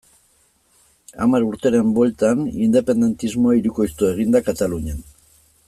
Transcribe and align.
Hamar 1.25 1.45
urteren 1.47 1.91
bueltan, 1.99 2.41
independentismoa 2.69 3.55
hirukoiztu 3.59 4.09
egin 4.15 4.35
da 4.37 4.43
Katalunian. 4.51 5.05